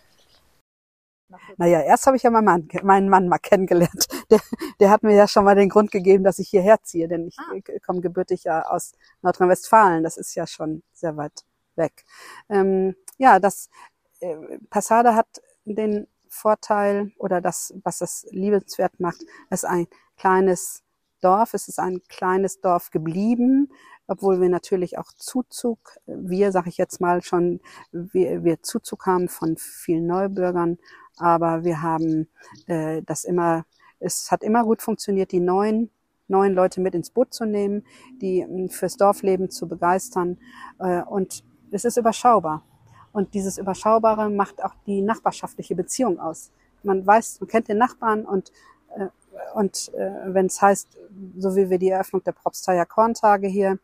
Nach 1.32 1.40
40 1.40 1.58
Naja, 1.58 1.80
erst 1.80 2.06
habe 2.06 2.16
ich 2.16 2.22
ja 2.22 2.30
meinen 2.30 2.44
Mann, 2.44 2.68
meinen 2.82 3.08
Mann 3.08 3.28
mal 3.28 3.38
kennengelernt. 3.38 4.06
Der, 4.30 4.40
der 4.80 4.90
hat 4.90 5.02
mir 5.02 5.14
ja 5.14 5.26
schon 5.28 5.44
mal 5.44 5.54
den 5.56 5.68
Grund 5.68 5.90
gegeben, 5.90 6.24
dass 6.24 6.38
ich 6.38 6.48
hierher 6.48 6.82
ziehe, 6.82 7.08
denn 7.08 7.26
ich 7.26 7.36
Ah. 7.38 7.78
komme 7.84 8.00
gebürtig 8.00 8.44
ja 8.44 8.62
aus 8.66 8.92
Nordrhein-Westfalen. 9.22 10.04
Das 10.04 10.16
ist 10.16 10.34
ja 10.34 10.46
schon 10.46 10.82
sehr 10.92 11.16
weit 11.16 11.44
weg. 11.76 12.04
Ähm, 12.48 12.94
ja, 13.18 13.38
das 13.40 13.68
äh, 14.20 14.36
Passade 14.70 15.14
hat 15.14 15.26
den 15.64 16.06
Vorteil 16.28 17.12
oder 17.18 17.40
das, 17.40 17.74
was 17.84 17.98
das 17.98 18.26
liebenswert 18.30 19.00
macht, 19.00 19.22
ist 19.50 19.64
ein 19.64 19.86
kleines 20.16 20.82
Dorf. 21.22 21.54
Es 21.54 21.68
ist 21.68 21.78
ein 21.78 22.00
kleines 22.08 22.60
Dorf 22.60 22.90
geblieben, 22.90 23.70
obwohl 24.06 24.40
wir 24.40 24.48
natürlich 24.48 24.98
auch 24.98 25.12
Zuzug, 25.16 25.78
wir, 26.06 26.52
sage 26.52 26.68
ich 26.68 26.76
jetzt 26.76 27.00
mal 27.00 27.22
schon, 27.22 27.60
wir, 27.92 28.44
wir 28.44 28.62
Zuzug 28.62 29.06
haben 29.06 29.28
von 29.28 29.56
vielen 29.56 30.06
Neubürgern, 30.06 30.78
aber 31.16 31.64
wir 31.64 31.82
haben 31.82 32.28
äh, 32.66 33.02
das 33.02 33.24
immer, 33.24 33.64
es 34.00 34.30
hat 34.30 34.42
immer 34.42 34.64
gut 34.64 34.82
funktioniert, 34.82 35.32
die 35.32 35.40
neuen 35.40 35.90
neuen 36.32 36.54
Leute 36.54 36.80
mit 36.80 36.94
ins 36.94 37.10
Boot 37.10 37.32
zu 37.32 37.44
nehmen, 37.44 37.84
die 38.20 38.40
ähm, 38.40 38.68
fürs 38.68 38.96
Dorfleben 38.96 39.50
zu 39.50 39.68
begeistern. 39.68 40.38
Äh, 40.80 41.02
und 41.02 41.44
es 41.70 41.84
ist 41.84 41.96
überschaubar. 41.96 42.64
Und 43.12 43.34
dieses 43.34 43.58
Überschaubare 43.58 44.30
macht 44.30 44.64
auch 44.64 44.74
die 44.86 45.02
nachbarschaftliche 45.02 45.76
Beziehung 45.76 46.18
aus. 46.18 46.50
man 46.82 47.06
weiß, 47.06 47.40
man 47.40 47.48
kennt 47.48 47.68
den 47.68 47.78
Nachbarn 47.78 48.24
und 48.24 48.50
und 49.54 49.92
äh, 49.94 50.34
wenn 50.34 50.46
es 50.46 50.60
heißt, 50.60 50.98
so 51.38 51.56
wie 51.56 51.70
wir 51.70 51.78
die 51.78 51.90
Eröffnung 51.90 52.22
der 52.24 52.32
Propsteier 52.32 52.86
Korntage 52.86 53.48
hier 53.48 53.78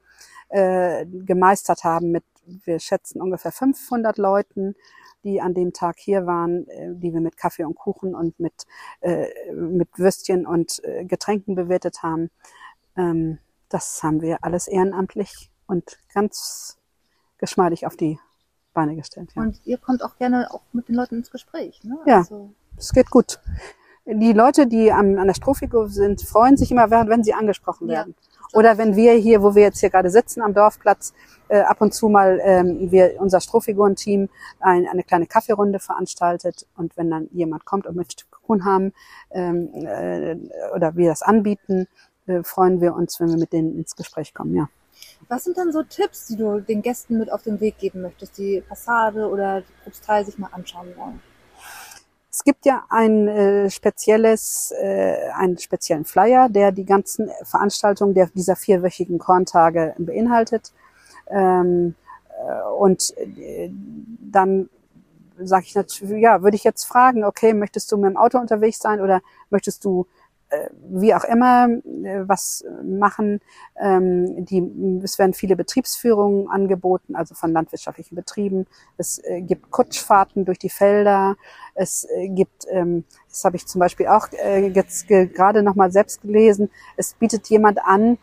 äh, 0.48 1.06
gemeistert 1.06 1.84
haben 1.84 2.10
mit, 2.10 2.24
wir 2.64 2.78
schätzen 2.80 3.20
ungefähr 3.20 3.52
500 3.52 4.18
Leuten, 4.18 4.74
die 5.24 5.40
an 5.40 5.54
dem 5.54 5.72
Tag 5.72 5.98
hier 5.98 6.26
waren, 6.26 6.66
äh, 6.68 6.94
die 6.94 7.12
wir 7.12 7.20
mit 7.20 7.36
Kaffee 7.36 7.64
und 7.64 7.74
Kuchen 7.74 8.14
und 8.14 8.38
mit, 8.40 8.66
äh, 9.00 9.26
mit 9.52 9.98
Würstchen 9.98 10.46
und 10.46 10.82
äh, 10.84 11.04
Getränken 11.04 11.54
bewirtet 11.54 12.02
haben. 12.02 12.30
Ähm, 12.96 13.38
das 13.68 14.02
haben 14.02 14.22
wir 14.22 14.42
alles 14.42 14.68
ehrenamtlich 14.68 15.50
und 15.66 15.98
ganz 16.14 16.78
geschmeidig 17.36 17.86
auf 17.86 17.96
die 17.96 18.18
Beine 18.72 18.96
gestellt. 18.96 19.30
Ja. 19.34 19.42
Und 19.42 19.60
ihr 19.64 19.78
kommt 19.78 20.02
auch 20.02 20.16
gerne 20.16 20.52
auch 20.52 20.62
mit 20.72 20.88
den 20.88 20.94
Leuten 20.94 21.16
ins 21.16 21.30
Gespräch. 21.30 21.82
Ne? 21.84 21.98
Ja. 22.06 22.18
Also, 22.18 22.54
Es 22.76 22.92
geht 22.92 23.10
gut. 23.10 23.40
Die 24.10 24.32
Leute, 24.32 24.66
die 24.66 24.90
am, 24.90 25.18
an 25.18 25.26
der 25.26 25.34
Strohfigur 25.34 25.88
sind, 25.90 26.22
freuen 26.22 26.56
sich 26.56 26.70
immer, 26.70 26.90
während- 26.90 27.10
wenn 27.10 27.22
sie 27.22 27.34
angesprochen 27.34 27.88
Ja. 27.88 27.98
werden. 27.98 28.14
Oder 28.54 28.78
wenn 28.78 28.96
wir 28.96 29.12
hier, 29.12 29.42
wo 29.42 29.54
wir 29.54 29.62
jetzt 29.64 29.80
hier 29.80 29.90
gerade 29.90 30.08
sitzen 30.08 30.40
am 30.40 30.54
Dorfplatz, 30.54 31.12
äh, 31.48 31.60
ab 31.60 31.82
und 31.82 31.92
zu 31.92 32.08
mal 32.08 32.40
ähm, 32.42 32.90
wir 32.90 33.16
unser 33.20 33.40
Strohfigurenteam 33.40 34.30
ein, 34.60 34.86
eine 34.88 35.02
kleine 35.02 35.26
Kaffeerunde 35.26 35.78
veranstaltet 35.78 36.66
und 36.74 36.96
wenn 36.96 37.10
dann 37.10 37.28
jemand 37.32 37.66
kommt 37.66 37.86
und 37.86 37.96
möchte 37.96 38.24
Kuchen 38.30 38.64
haben 38.64 38.94
ähm, 39.30 39.68
äh, 39.74 40.36
oder 40.74 40.96
wir 40.96 41.10
das 41.10 41.20
anbieten, 41.20 41.86
äh, 42.26 42.42
freuen 42.42 42.80
wir 42.80 42.94
uns, 42.94 43.20
wenn 43.20 43.28
wir 43.28 43.36
mit 43.36 43.52
denen 43.52 43.76
ins 43.76 43.94
Gespräch 43.94 44.32
kommen. 44.32 44.54
Ja. 44.56 44.68
was 45.28 45.44
sind 45.44 45.58
dann 45.58 45.70
so 45.70 45.82
Tipps, 45.82 46.26
die 46.28 46.36
du 46.36 46.60
den 46.60 46.80
Gästen 46.80 47.18
mit 47.18 47.30
auf 47.30 47.42
den 47.42 47.60
Weg 47.60 47.76
geben 47.78 48.00
möchtest, 48.00 48.38
die 48.38 48.62
Fassade 48.66 49.28
oder 49.28 49.60
die 49.60 49.72
Propstei 49.84 50.24
sich 50.24 50.38
mal 50.38 50.48
anschauen 50.52 50.88
wollen? 50.96 51.20
Es 52.38 52.45
gibt 52.45 52.66
ja 52.66 52.85
ein 52.88 53.26
äh, 53.26 53.68
spezielles, 53.68 54.73
äh, 54.80 55.16
einen 55.35 55.59
speziellen 55.59 56.04
Flyer, 56.04 56.49
der 56.49 56.71
die 56.71 56.85
ganzen 56.85 57.33
Veranstaltungen 57.42 58.14
der, 58.14 58.28
dieser 58.28 58.54
vierwöchigen 58.54 59.18
Korntage 59.18 59.92
beinhaltet. 59.99 60.73
Ähm, 61.28 61.97
äh, 62.30 62.62
und 62.78 63.12
äh, 63.16 63.73
dann 64.21 64.68
sage 65.37 65.64
ich 65.66 65.75
natürlich, 65.75 66.23
ja, 66.23 66.40
würde 66.40 66.54
ich 66.54 66.62
jetzt 66.62 66.85
fragen, 66.85 67.25
okay, 67.25 67.54
möchtest 67.54 67.90
du 67.90 67.97
mit 67.97 68.11
dem 68.11 68.16
Auto 68.16 68.38
unterwegs 68.38 68.78
sein 68.78 69.00
oder 69.00 69.21
möchtest 69.50 69.85
du 69.85 70.07
wie 70.88 71.14
auch 71.14 71.24
immer 71.24 71.68
äh, 71.68 72.22
was 72.26 72.64
machen. 72.82 73.40
Ähm, 73.78 74.44
die, 74.44 74.62
es 75.02 75.18
werden 75.18 75.34
viele 75.34 75.56
Betriebsführungen 75.56 76.48
angeboten, 76.48 77.16
also 77.16 77.34
von 77.34 77.52
landwirtschaftlichen 77.52 78.14
Betrieben. 78.14 78.66
Es 78.96 79.18
äh, 79.24 79.42
gibt 79.42 79.70
Kutschfahrten 79.70 80.44
durch 80.44 80.58
die 80.58 80.70
Felder. 80.70 81.36
Es 81.74 82.04
äh, 82.04 82.28
gibt, 82.28 82.66
ähm, 82.70 83.04
das 83.28 83.44
habe 83.44 83.56
ich 83.56 83.66
zum 83.66 83.78
Beispiel 83.78 84.06
auch 84.06 84.28
äh, 84.32 84.68
jetzt 84.68 85.06
ge 85.06 85.26
gerade 85.26 85.62
noch 85.62 85.74
mal 85.74 85.92
selbst 85.92 86.22
gelesen, 86.22 86.70
es 86.96 87.14
bietet 87.14 87.48
jemand 87.48 87.78
an, 87.84 88.18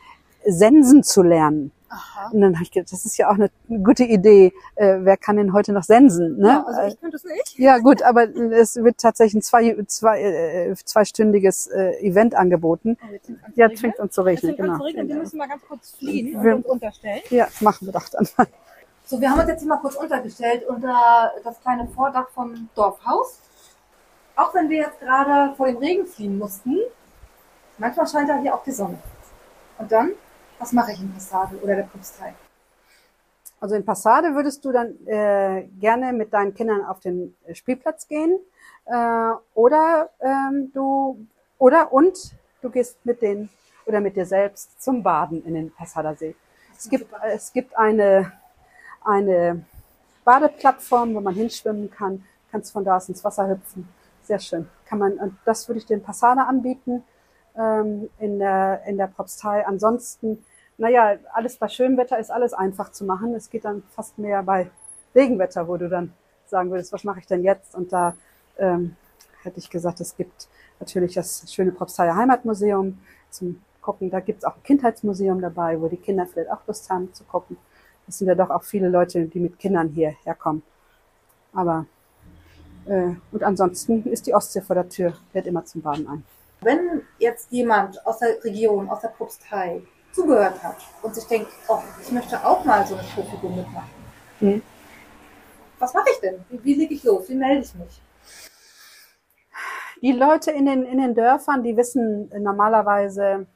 Sensen 0.46 1.04
zu 1.04 1.24
lernen. 1.24 1.72
Aha. 1.90 2.30
Und 2.32 2.42
dann 2.42 2.56
habe 2.56 2.64
ich 2.64 2.72
gedacht, 2.72 2.92
das 2.92 3.06
ist 3.06 3.16
ja 3.18 3.30
auch 3.30 3.36
eine 3.36 3.50
gute 3.84 4.04
Idee. 4.04 4.52
Äh, 4.76 4.98
wer 5.02 5.18
kann 5.18 5.38
denn 5.38 5.54
heute 5.54 5.72
noch 5.72 5.84
sensen? 5.84 6.38
Ne? 6.38 6.48
Ja, 6.48 6.64
also 6.66 6.82
ich 6.88 7.00
könnte 7.00 7.16
es 7.18 7.24
nicht. 7.24 7.60
Ja, 7.60 7.78
gut, 7.78 8.02
aber 8.02 8.24
es 8.54 8.76
wird 8.76 8.98
tatsächlich 8.98 9.36
ein 9.36 9.42
zwei, 9.44 9.76
zwei, 9.88 10.22
äh, 10.22 10.76
zweistündiges 10.76 11.68
äh, 11.68 11.92
Event 12.06 12.34
angeboten. 12.36 12.98
Oh, 13.02 13.12
jetzt 13.14 13.30
Ja, 13.56 13.66
regnen. 13.68 13.78
fängt 13.78 14.00
uns 14.00 14.14
zu 14.14 14.22
regnen, 14.24 14.56
genau. 14.56 14.78
zu 14.78 14.84
regnen. 14.84 15.08
Wir 15.08 15.16
müssen 15.16 15.38
mal 15.38 15.48
ganz 15.48 15.62
kurz 15.68 15.92
fliehen 15.92 16.36
und 16.36 16.44
Wir- 16.44 16.56
uns 16.56 16.66
unterstellen. 16.66 17.22
Ja, 17.30 17.48
machen 17.62 17.86
wir 17.88 17.94
doch 17.94 18.10
dann. 18.10 18.28
So, 19.06 19.22
wir 19.22 19.30
haben 19.30 19.40
uns 19.40 19.50
jetzt 19.50 19.60
hier 19.60 19.70
mal 19.70 19.78
kurz 19.78 19.96
untergestellt 19.96 20.68
unter 20.68 21.32
das 21.44 21.62
kleine 21.62 21.88
Vordach 21.90 22.28
vom 22.30 22.68
Dorfhaus. 22.74 23.40
Auch 24.36 24.54
wenn 24.56 24.68
wir 24.70 24.80
jetzt 24.80 25.00
gerade 25.00 25.54
vor 25.56 25.68
dem 25.68 25.78
Regen 25.78 26.08
fliehen 26.08 26.40
mussten, 26.40 26.78
manchmal 27.78 28.08
scheint 28.08 28.28
da 28.30 28.38
hier 28.42 28.56
auch 28.56 28.64
die 28.64 28.72
Sonne. 28.72 28.98
Und 29.78 29.92
dann, 29.92 30.12
was 30.60 30.72
mache 30.72 30.94
ich 30.94 31.02
in 31.02 31.12
Passade 31.14 31.58
oder 31.62 31.76
der 31.76 31.84
Propstei? 31.84 32.34
Also 33.60 33.76
in 33.76 33.86
Passade 33.86 34.36
würdest 34.36 34.64
du 34.66 34.72
dann 34.72 34.96
äh, 35.08 35.68
gerne 35.80 36.14
mit 36.14 36.34
deinen 36.34 36.54
Kindern 36.54 36.84
auf 36.86 37.00
den 37.00 37.36
äh, 37.46 37.56
Spielplatz 37.56 38.08
gehen 38.08 38.38
äh, 38.86 39.32
oder 39.54 40.10
ähm, 40.20 40.72
du 40.74 41.26
oder 41.58 41.92
und 41.94 42.36
du 42.62 42.70
gehst 42.70 43.04
mit 43.06 43.22
den 43.22 43.50
oder 43.86 44.02
mit 44.02 44.16
dir 44.16 44.26
selbst 44.26 44.82
zum 44.82 45.04
Baden 45.04 45.44
in 45.46 45.54
den 45.54 45.72
Passader 45.72 46.16
See. 46.16 46.36
Es 46.78 46.90
gibt 46.90 47.08
es 47.24 47.54
gibt 47.54 47.78
eine 47.78 48.32
eine 49.04 49.64
Badeplattform, 50.26 51.16
wo 51.16 51.22
man 51.22 51.34
hinschwimmen 51.34 51.90
kann, 51.90 52.24
kannst 52.52 52.72
von 52.74 52.84
da 52.84 52.98
aus 52.98 53.08
ins 53.10 53.24
Wasser 53.24 53.48
hüpfen. 53.48 53.88
Sehr 54.24 54.40
schön. 54.40 54.68
Kann 54.86 55.00
man 55.00 55.14
und 55.14 55.38
das 55.46 55.68
würde 55.68 55.80
ich 55.80 55.86
den 55.86 56.04
Passader 56.04 56.48
anbieten 56.48 57.04
ähm, 57.58 58.10
in 58.20 58.40
der 58.40 58.84
in 58.86 58.98
der 58.98 59.08
Propstei. 59.08 59.66
Ansonsten 59.66 60.44
naja, 60.78 61.18
alles 61.34 61.58
bei 61.58 61.70
schönem 61.70 61.98
Wetter 61.98 62.20
ist 62.20 62.32
alles 62.32 62.54
einfach 62.54 62.92
zu 62.92 63.06
machen. 63.06 63.34
Es 63.34 63.50
geht 63.50 63.66
dann 63.66 63.84
fast 63.92 64.18
mehr 64.18 64.44
bei 64.44 64.70
Regenwetter, 65.14 65.68
wo 65.68 65.78
du 65.78 65.88
dann 65.88 66.14
sagen 66.48 66.70
würdest, 66.70 66.92
was 66.92 67.04
mache 67.04 67.20
ich 67.20 67.28
denn 67.28 67.44
jetzt? 67.44 67.76
Und 67.76 67.94
da 67.94 68.16
ähm, 68.58 68.96
hätte 69.44 69.60
ich 69.60 69.70
gesagt, 69.70 70.02
es 70.02 70.16
gibt 70.18 70.48
natürlich 70.80 71.14
das 71.14 71.52
schöne 71.52 71.72
Propsteier 71.72 72.16
Heimatmuseum 72.16 72.98
zum 73.30 73.62
Gucken. 73.82 74.10
Da 74.10 74.20
gibt's 74.20 74.44
auch 74.44 74.56
ein 74.56 74.64
Kindheitsmuseum 74.64 75.40
dabei, 75.40 75.80
wo 75.80 75.88
die 75.88 75.98
Kinder 75.98 76.26
vielleicht 76.26 76.52
auch 76.52 76.68
Lust 76.68 76.90
haben 76.90 77.14
zu 77.14 77.24
gucken. 77.24 77.58
Das 78.06 78.18
sind 78.18 78.28
ja 78.28 78.36
doch 78.36 78.50
auch 78.50 78.64
viele 78.64 78.90
Leute, 78.90 79.26
die 79.26 79.40
mit 79.40 79.58
Kindern 79.58 79.90
hierher 79.90 80.36
kommen. 80.36 80.62
Aber 81.54 81.86
äh, 82.86 83.12
und 83.32 83.44
ansonsten 83.44 84.04
ist 84.12 84.28
die 84.28 84.36
Ostsee 84.36 84.62
vor 84.62 84.76
der 84.76 84.90
Tür, 84.90 85.14
lädt 85.34 85.48
immer 85.48 85.64
zum 85.64 85.82
Baden 85.82 86.08
ein. 86.08 86.24
Wenn 86.62 87.04
jetzt 87.20 87.52
jemand 87.52 88.06
aus 88.06 88.20
der 88.20 88.44
Region, 88.44 88.90
aus 88.90 89.02
der 89.02 89.10
Propstei 89.10 89.82
zugehört 90.12 90.64
hat 90.64 90.78
und 91.02 91.14
sich 91.14 91.26
denkt, 91.26 91.52
oh, 91.68 91.80
ich 92.02 92.12
möchte 92.12 92.44
auch 92.44 92.64
mal 92.64 92.86
so 92.88 92.96
eine 92.96 93.04
Showfigur 93.04 93.52
mitmachen. 93.52 93.90
Mhm. 94.40 94.62
Was 95.78 95.94
mache 95.94 96.10
ich 96.12 96.20
denn? 96.20 96.44
Wie, 96.50 96.64
wie 96.64 96.74
lege 96.74 96.94
ich 96.94 97.04
los? 97.04 97.30
Wie 97.30 97.36
melde 97.36 97.62
ich 97.62 97.76
mich? 97.76 98.02
Die 100.02 100.12
Leute 100.14 100.52
in 100.52 100.66
den, 100.66 100.84
in 100.84 101.00
den 101.00 101.16
Dörfern, 101.16 101.64
die 101.64 101.76
wissen 101.76 102.30
normalerweise, 102.40 103.48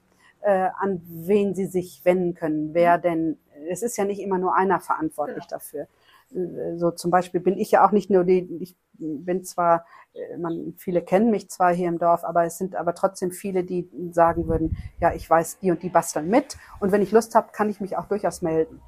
äh, 0.42 0.70
an 0.80 1.02
wen 1.06 1.56
sie 1.56 1.66
sich 1.66 2.02
wenden 2.04 2.34
können. 2.34 2.74
Wer 2.74 2.98
denn, 2.98 3.40
es 3.70 3.82
ist 3.84 3.98
ja 3.98 4.06
nicht 4.06 4.22
immer 4.22 4.38
nur 4.38 4.56
einer 4.56 4.80
verantwortlich 4.80 5.46
dafür. 5.48 5.88
Äh, 6.34 6.78
So 6.78 6.92
zum 6.92 7.12
Beispiel 7.12 7.42
bin 7.42 7.58
ich 7.58 7.72
ja 7.72 7.86
auch 7.86 7.92
nicht 7.92 8.10
nur 8.10 8.24
die, 8.24 8.48
ich 8.62 8.78
bin 8.94 9.44
zwar, 9.44 9.86
äh, 10.14 10.38
man, 10.38 10.74
viele 10.78 11.02
kennen 11.02 11.32
mich 11.32 11.50
zwar 11.50 11.74
hier 11.74 11.90
im 11.90 12.00
Dorf, 12.00 12.24
aber 12.24 12.46
es 12.46 12.58
sind 12.58 12.76
aber 12.76 12.94
trotzdem 12.96 13.32
viele, 13.32 13.64
die 13.64 13.90
sagen 14.12 14.48
würden, 14.48 14.78
ja, 15.00 15.14
ich 15.14 15.30
weiß, 15.30 15.60
die 15.60 15.72
und 15.72 15.84
die 15.84 15.90
basteln 15.90 16.30
mit. 16.30 16.58
Und 16.80 16.92
wenn 16.92 17.02
ich 17.02 17.12
Lust 17.12 17.36
habe, 17.36 17.50
kann 17.52 17.70
ich 17.70 17.80
mich 17.82 17.98
auch 17.98 18.06
durchaus 18.08 18.42
melden. 18.42 18.82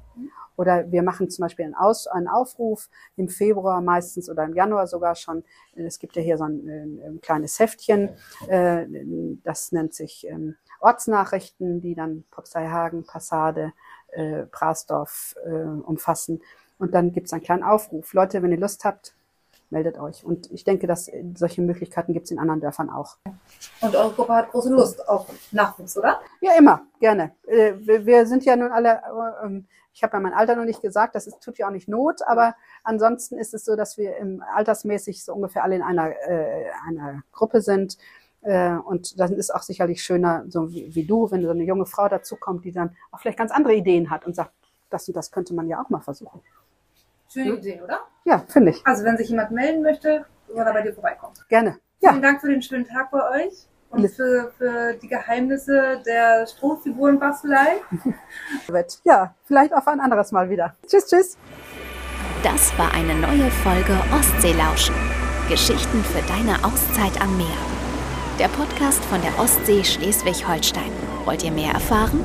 Oder 0.56 0.90
wir 0.92 1.02
machen 1.02 1.30
zum 1.30 1.44
Beispiel 1.44 1.64
einen, 1.64 1.74
Aus, 1.74 2.06
einen 2.06 2.28
Aufruf 2.28 2.90
im 3.16 3.28
Februar 3.28 3.80
meistens 3.80 4.28
oder 4.28 4.44
im 4.44 4.54
Januar 4.54 4.86
sogar 4.86 5.14
schon. 5.14 5.44
Es 5.74 5.98
gibt 5.98 6.14
ja 6.14 6.22
hier 6.22 6.36
so 6.36 6.44
ein, 6.44 6.68
ein, 6.68 7.00
ein 7.04 7.20
kleines 7.22 7.58
Heftchen, 7.58 8.10
äh, 8.48 8.86
das 9.44 9.72
nennt 9.72 9.94
sich 9.94 10.26
ähm, 10.28 10.56
Ortsnachrichten, 10.80 11.80
die 11.80 11.94
dann 11.94 12.24
Propsteihagen, 12.30 13.04
Passade, 13.04 13.72
äh, 14.08 14.42
Prasdorf 14.44 15.34
äh, 15.44 15.50
umfassen. 15.52 16.42
Und 16.82 16.94
dann 16.94 17.12
gibt 17.12 17.28
es 17.28 17.32
einen 17.32 17.44
kleinen 17.44 17.62
Aufruf. 17.62 18.12
Leute, 18.12 18.42
wenn 18.42 18.50
ihr 18.50 18.58
Lust 18.58 18.84
habt, 18.84 19.14
meldet 19.70 20.00
euch. 20.00 20.24
Und 20.24 20.50
ich 20.50 20.64
denke, 20.64 20.88
dass 20.88 21.08
solche 21.36 21.62
Möglichkeiten 21.62 22.12
gibt 22.12 22.24
es 22.24 22.32
in 22.32 22.40
anderen 22.40 22.60
Dörfern 22.60 22.90
auch. 22.90 23.18
Und 23.80 23.94
eure 23.94 24.10
Gruppe 24.10 24.34
hat 24.34 24.50
große 24.50 24.68
Lust 24.68 25.08
auf 25.08 25.28
Nachwuchs, 25.52 25.96
oder? 25.96 26.20
Ja, 26.40 26.54
immer, 26.58 26.82
gerne. 26.98 27.36
Äh, 27.46 27.74
Wir, 27.78 28.26
sind 28.26 28.44
ja 28.44 28.56
nun 28.56 28.72
alle, 28.72 28.94
äh, 28.94 29.46
ähm, 29.46 29.66
ich 29.94 30.02
habe 30.02 30.16
ja 30.16 30.20
mein 30.20 30.34
Alter 30.34 30.56
noch 30.56 30.64
nicht 30.64 30.82
gesagt, 30.82 31.14
das 31.14 31.28
ist, 31.28 31.40
tut 31.40 31.56
ja 31.56 31.68
auch 31.68 31.70
nicht 31.70 31.86
Not, 31.86 32.20
aber 32.26 32.56
ansonsten 32.82 33.38
ist 33.38 33.54
es 33.54 33.64
so, 33.64 33.76
dass 33.76 33.96
wir 33.96 34.16
im 34.16 34.42
altersmäßig 34.52 35.24
so 35.24 35.34
ungefähr 35.34 35.62
alle 35.62 35.76
in 35.76 35.82
einer, 35.82 36.10
äh, 36.28 36.64
einer 36.88 37.22
Gruppe 37.30 37.60
sind. 37.60 37.96
Äh, 38.40 38.74
und 38.74 39.20
dann 39.20 39.34
ist 39.34 39.54
auch 39.54 39.62
sicherlich 39.62 40.02
schöner, 40.02 40.46
so 40.48 40.72
wie, 40.72 40.92
wie 40.96 41.04
du, 41.04 41.30
wenn 41.30 41.44
so 41.44 41.50
eine 41.50 41.62
junge 41.62 41.86
Frau 41.86 42.08
dazukommt, 42.08 42.64
die 42.64 42.72
dann 42.72 42.96
auch 43.12 43.20
vielleicht 43.20 43.38
ganz 43.38 43.52
andere 43.52 43.74
Ideen 43.74 44.10
hat 44.10 44.26
und 44.26 44.34
sagt, 44.34 44.50
das 44.90 45.06
und 45.06 45.16
das 45.16 45.30
könnte 45.30 45.54
man 45.54 45.68
ja 45.68 45.80
auch 45.80 45.88
mal 45.88 46.00
versuchen. 46.00 46.42
Schöne 47.32 47.50
Hm? 47.52 47.58
Idee, 47.58 47.80
oder? 47.82 48.00
Ja, 48.24 48.44
finde 48.48 48.70
ich. 48.72 48.86
Also, 48.86 49.04
wenn 49.04 49.16
sich 49.16 49.28
jemand 49.28 49.50
melden 49.50 49.82
möchte, 49.82 50.24
soll 50.48 50.58
er 50.66 50.72
bei 50.72 50.82
dir 50.82 50.92
vorbeikommen. 50.94 51.34
Gerne. 51.48 51.78
Ja, 52.00 52.10
Vielen 52.10 52.22
Dank 52.22 52.40
für 52.40 52.48
den 52.48 52.62
schönen 52.62 52.86
Tag 52.86 53.10
bei 53.10 53.44
euch 53.44 53.66
und 53.90 54.08
für, 54.10 54.52
für 54.58 54.94
die 54.94 55.08
Geheimnisse 55.08 56.00
der 56.06 56.46
Strohfigurenbastelei. 56.46 57.80
Ja, 59.04 59.34
vielleicht 59.44 59.72
auf 59.74 59.86
ein 59.86 60.00
anderes 60.00 60.32
Mal 60.32 60.48
wieder. 60.50 60.74
Tschüss, 60.86 61.06
tschüss. 61.06 61.36
Das 62.42 62.76
war 62.78 62.92
eine 62.92 63.14
neue 63.14 63.50
Folge 63.50 63.96
Ostseelauschen. 64.16 64.94
Geschichten 65.48 66.02
für 66.04 66.22
deine 66.26 66.64
Auszeit 66.64 67.20
am 67.20 67.36
Meer. 67.36 67.46
Der 68.38 68.48
Podcast 68.48 69.04
von 69.04 69.20
der 69.22 69.38
Ostsee 69.38 69.84
Schleswig-Holstein. 69.84 70.90
Wollt 71.24 71.44
ihr 71.44 71.52
mehr 71.52 71.72
erfahren? 71.72 72.24